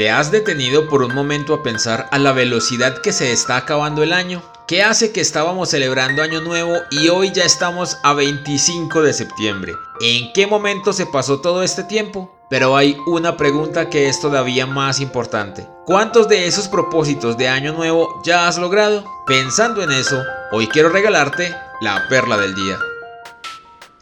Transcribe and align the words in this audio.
¿Te 0.00 0.08
has 0.08 0.30
detenido 0.30 0.88
por 0.88 1.02
un 1.02 1.14
momento 1.14 1.52
a 1.52 1.62
pensar 1.62 2.08
a 2.10 2.18
la 2.18 2.32
velocidad 2.32 3.02
que 3.02 3.12
se 3.12 3.32
está 3.32 3.58
acabando 3.58 4.02
el 4.02 4.14
año? 4.14 4.42
¿Qué 4.66 4.82
hace 4.82 5.12
que 5.12 5.20
estábamos 5.20 5.68
celebrando 5.68 6.22
Año 6.22 6.40
Nuevo 6.40 6.72
y 6.90 7.10
hoy 7.10 7.32
ya 7.34 7.44
estamos 7.44 7.98
a 8.02 8.14
25 8.14 9.02
de 9.02 9.12
septiembre? 9.12 9.74
¿En 10.00 10.32
qué 10.32 10.46
momento 10.46 10.94
se 10.94 11.04
pasó 11.04 11.42
todo 11.42 11.62
este 11.62 11.84
tiempo? 11.84 12.34
Pero 12.48 12.78
hay 12.78 12.96
una 13.08 13.36
pregunta 13.36 13.90
que 13.90 14.08
es 14.08 14.22
todavía 14.22 14.64
más 14.64 15.00
importante. 15.00 15.68
¿Cuántos 15.84 16.28
de 16.28 16.46
esos 16.46 16.66
propósitos 16.68 17.36
de 17.36 17.48
Año 17.48 17.74
Nuevo 17.74 18.22
ya 18.24 18.48
has 18.48 18.56
logrado? 18.56 19.04
Pensando 19.26 19.82
en 19.82 19.90
eso, 19.90 20.22
hoy 20.50 20.66
quiero 20.68 20.88
regalarte 20.88 21.54
la 21.82 22.08
perla 22.08 22.38
del 22.38 22.54
día. 22.54 22.78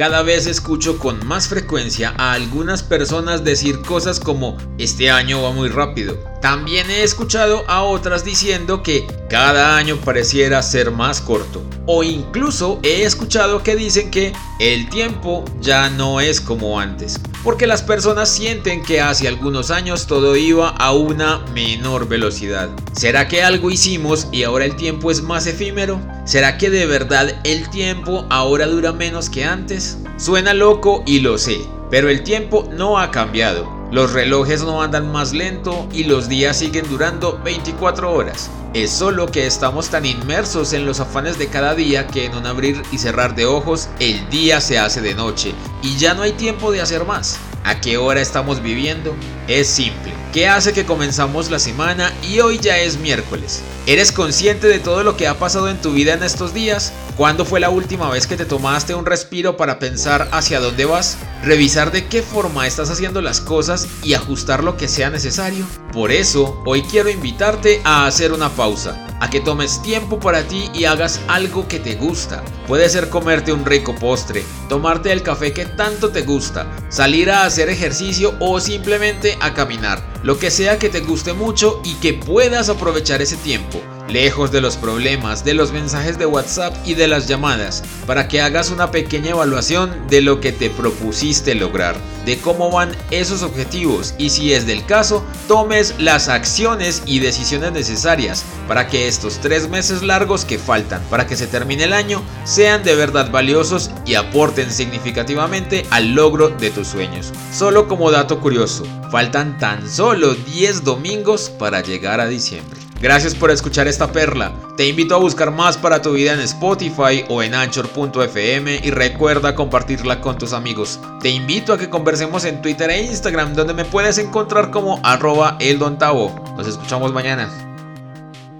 Cada 0.00 0.22
vez 0.22 0.46
escucho 0.46 0.98
con 0.98 1.26
más 1.26 1.48
frecuencia 1.48 2.14
a 2.16 2.32
algunas 2.32 2.82
personas 2.82 3.44
decir 3.44 3.82
cosas 3.82 4.18
como 4.18 4.56
este 4.78 5.10
año 5.10 5.42
va 5.42 5.52
muy 5.52 5.68
rápido. 5.68 6.18
También 6.40 6.90
he 6.90 7.02
escuchado 7.02 7.64
a 7.68 7.82
otras 7.82 8.24
diciendo 8.24 8.82
que 8.82 9.06
cada 9.28 9.76
año 9.76 9.98
pareciera 9.98 10.62
ser 10.62 10.90
más 10.90 11.20
corto. 11.20 11.62
O 11.84 12.02
incluso 12.02 12.80
he 12.82 13.02
escuchado 13.02 13.62
que 13.62 13.76
dicen 13.76 14.10
que 14.10 14.32
el 14.58 14.88
tiempo 14.88 15.44
ya 15.60 15.90
no 15.90 16.20
es 16.20 16.40
como 16.40 16.80
antes. 16.80 17.20
Porque 17.44 17.66
las 17.66 17.82
personas 17.82 18.30
sienten 18.30 18.82
que 18.82 19.02
hace 19.02 19.28
algunos 19.28 19.70
años 19.70 20.06
todo 20.06 20.34
iba 20.34 20.70
a 20.70 20.92
una 20.92 21.38
menor 21.52 22.08
velocidad. 22.08 22.70
¿Será 22.92 23.28
que 23.28 23.42
algo 23.42 23.70
hicimos 23.70 24.28
y 24.32 24.44
ahora 24.44 24.64
el 24.64 24.76
tiempo 24.76 25.10
es 25.10 25.22
más 25.22 25.46
efímero? 25.46 26.00
¿Será 26.24 26.56
que 26.56 26.70
de 26.70 26.86
verdad 26.86 27.38
el 27.44 27.68
tiempo 27.68 28.26
ahora 28.30 28.66
dura 28.66 28.92
menos 28.92 29.28
que 29.28 29.44
antes? 29.44 29.98
Suena 30.16 30.54
loco 30.54 31.02
y 31.06 31.20
lo 31.20 31.36
sé, 31.36 31.60
pero 31.90 32.08
el 32.08 32.22
tiempo 32.22 32.68
no 32.72 32.98
ha 32.98 33.10
cambiado. 33.10 33.79
Los 33.90 34.12
relojes 34.12 34.62
no 34.62 34.82
andan 34.82 35.10
más 35.10 35.32
lento 35.32 35.88
y 35.92 36.04
los 36.04 36.28
días 36.28 36.58
siguen 36.58 36.88
durando 36.88 37.40
24 37.42 38.12
horas. 38.12 38.48
Es 38.72 38.92
solo 38.92 39.26
que 39.26 39.48
estamos 39.48 39.88
tan 39.88 40.06
inmersos 40.06 40.72
en 40.74 40.86
los 40.86 41.00
afanes 41.00 41.38
de 41.38 41.48
cada 41.48 41.74
día 41.74 42.06
que 42.06 42.26
en 42.26 42.36
un 42.36 42.46
abrir 42.46 42.80
y 42.92 42.98
cerrar 42.98 43.34
de 43.34 43.46
ojos 43.46 43.88
el 43.98 44.30
día 44.30 44.60
se 44.60 44.78
hace 44.78 45.00
de 45.00 45.14
noche 45.14 45.54
y 45.82 45.96
ya 45.96 46.14
no 46.14 46.22
hay 46.22 46.32
tiempo 46.32 46.70
de 46.70 46.80
hacer 46.80 47.04
más. 47.04 47.40
¿A 47.64 47.80
qué 47.80 47.98
hora 47.98 48.20
estamos 48.20 48.62
viviendo? 48.62 49.14
Es 49.46 49.68
simple. 49.68 50.12
¿Qué 50.32 50.48
hace 50.48 50.72
que 50.72 50.86
comenzamos 50.86 51.50
la 51.50 51.58
semana 51.58 52.12
y 52.22 52.40
hoy 52.40 52.58
ya 52.58 52.78
es 52.78 52.98
miércoles? 52.98 53.62
¿Eres 53.86 54.12
consciente 54.12 54.66
de 54.66 54.78
todo 54.78 55.02
lo 55.02 55.16
que 55.16 55.26
ha 55.26 55.38
pasado 55.38 55.68
en 55.68 55.80
tu 55.80 55.92
vida 55.92 56.14
en 56.14 56.22
estos 56.22 56.54
días? 56.54 56.92
¿Cuándo 57.16 57.44
fue 57.44 57.60
la 57.60 57.68
última 57.68 58.08
vez 58.08 58.26
que 58.26 58.36
te 58.36 58.46
tomaste 58.46 58.94
un 58.94 59.04
respiro 59.04 59.56
para 59.56 59.78
pensar 59.78 60.28
hacia 60.32 60.60
dónde 60.60 60.84
vas? 60.84 61.18
Revisar 61.42 61.90
de 61.90 62.06
qué 62.06 62.22
forma 62.22 62.66
estás 62.66 62.90
haciendo 62.90 63.20
las 63.20 63.40
cosas 63.40 63.88
y 64.02 64.14
ajustar 64.14 64.64
lo 64.64 64.76
que 64.76 64.88
sea 64.88 65.10
necesario. 65.10 65.66
Por 65.92 66.12
eso, 66.12 66.62
hoy 66.64 66.82
quiero 66.82 67.10
invitarte 67.10 67.82
a 67.84 68.06
hacer 68.06 68.32
una 68.32 68.48
pausa, 68.50 69.06
a 69.20 69.30
que 69.30 69.40
tomes 69.40 69.80
tiempo 69.82 70.18
para 70.18 70.42
ti 70.42 70.70
y 70.74 70.84
hagas 70.84 71.20
algo 71.28 71.68
que 71.68 71.78
te 71.78 71.94
gusta. 71.94 72.42
Puede 72.66 72.88
ser 72.88 73.08
comerte 73.08 73.52
un 73.52 73.64
rico 73.64 73.94
postre, 73.94 74.44
tomarte 74.68 75.12
el 75.12 75.22
café 75.22 75.52
que 75.52 75.66
tanto 75.66 76.10
te 76.10 76.22
gusta, 76.22 76.66
salir 76.88 77.30
a 77.30 77.44
hacer 77.44 77.68
ejercicio 77.68 78.34
o 78.40 78.58
simplemente 78.60 79.38
a 79.40 79.54
caminar. 79.54 80.02
Lo 80.22 80.38
que 80.38 80.50
sea 80.50 80.78
que 80.78 80.88
te 80.88 81.00
guste 81.00 81.32
mucho 81.32 81.80
y 81.84 81.94
que 81.94 82.14
puedas 82.14 82.68
aprovechar 82.68 83.22
ese 83.22 83.36
tiempo 83.36 83.80
lejos 84.10 84.52
de 84.52 84.60
los 84.60 84.76
problemas, 84.76 85.44
de 85.44 85.54
los 85.54 85.72
mensajes 85.72 86.18
de 86.18 86.26
WhatsApp 86.26 86.74
y 86.84 86.94
de 86.94 87.08
las 87.08 87.26
llamadas, 87.28 87.82
para 88.06 88.28
que 88.28 88.40
hagas 88.40 88.70
una 88.70 88.90
pequeña 88.90 89.30
evaluación 89.30 90.08
de 90.08 90.20
lo 90.20 90.40
que 90.40 90.52
te 90.52 90.70
propusiste 90.70 91.54
lograr, 91.54 91.96
de 92.26 92.38
cómo 92.38 92.70
van 92.70 92.96
esos 93.10 93.42
objetivos 93.42 94.14
y 94.18 94.30
si 94.30 94.52
es 94.52 94.66
del 94.66 94.84
caso, 94.84 95.24
tomes 95.48 95.94
las 95.98 96.28
acciones 96.28 97.02
y 97.06 97.20
decisiones 97.20 97.72
necesarias 97.72 98.44
para 98.68 98.88
que 98.88 99.08
estos 99.08 99.38
tres 99.38 99.68
meses 99.68 100.02
largos 100.02 100.44
que 100.44 100.58
faltan 100.58 101.02
para 101.10 101.26
que 101.26 101.36
se 101.36 101.46
termine 101.46 101.84
el 101.84 101.92
año 101.92 102.22
sean 102.44 102.82
de 102.82 102.94
verdad 102.94 103.30
valiosos 103.30 103.90
y 104.06 104.14
aporten 104.14 104.70
significativamente 104.70 105.86
al 105.90 106.14
logro 106.14 106.48
de 106.48 106.70
tus 106.70 106.88
sueños. 106.88 107.32
Solo 107.52 107.88
como 107.88 108.10
dato 108.10 108.40
curioso, 108.40 108.84
faltan 109.10 109.58
tan 109.58 109.88
solo 109.88 110.34
10 110.34 110.84
domingos 110.84 111.50
para 111.50 111.80
llegar 111.80 112.20
a 112.20 112.26
diciembre. 112.26 112.79
Gracias 113.00 113.34
por 113.34 113.50
escuchar 113.50 113.88
esta 113.88 114.12
perla. 114.12 114.52
Te 114.76 114.86
invito 114.86 115.14
a 115.14 115.18
buscar 115.18 115.50
más 115.50 115.78
para 115.78 116.02
tu 116.02 116.12
vida 116.12 116.34
en 116.34 116.40
Spotify 116.40 117.24
o 117.30 117.42
en 117.42 117.54
anchor.fm 117.54 118.80
y 118.82 118.90
recuerda 118.90 119.54
compartirla 119.54 120.20
con 120.20 120.36
tus 120.36 120.52
amigos. 120.52 121.00
Te 121.20 121.30
invito 121.30 121.72
a 121.72 121.78
que 121.78 121.88
conversemos 121.88 122.44
en 122.44 122.60
Twitter 122.60 122.90
e 122.90 123.02
Instagram 123.02 123.54
donde 123.54 123.72
me 123.72 123.86
puedes 123.86 124.18
encontrar 124.18 124.70
como 124.70 125.00
arroba 125.02 125.56
eldontavo. 125.60 126.34
Nos 126.58 126.68
escuchamos 126.68 127.12
mañana. 127.12 127.69